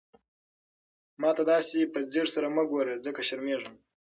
[1.21, 3.75] ما ته داسې په ځير سره مه ګوره، ځکه شرمېږم.